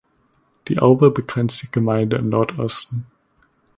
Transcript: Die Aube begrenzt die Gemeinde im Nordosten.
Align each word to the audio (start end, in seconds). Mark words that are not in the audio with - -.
Die 0.67 0.79
Aube 0.79 1.11
begrenzt 1.11 1.61
die 1.61 1.69
Gemeinde 1.69 2.17
im 2.17 2.29
Nordosten. 2.29 3.05